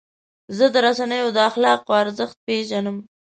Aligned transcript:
زه 0.57 0.65
د 0.73 0.75
رسنیو 0.85 1.27
د 1.35 1.37
اخلاقو 1.49 1.91
ارزښت 2.03 2.37
پیژنم. 2.47 2.97